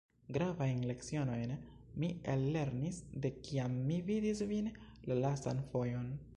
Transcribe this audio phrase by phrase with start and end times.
[0.35, 1.53] Gravajn lecionojn
[2.03, 4.75] mi ellernis, de kiam mi vidis vin
[5.13, 6.15] la lastan fojon.